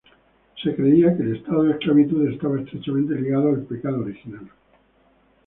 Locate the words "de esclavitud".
1.61-2.27